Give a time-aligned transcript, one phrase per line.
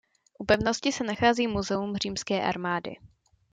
[0.39, 2.95] U pevnosti se nachází Muzeum římské armády.